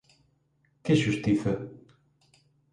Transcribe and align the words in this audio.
¿Que 0.85 0.93
xustiza? 1.03 1.53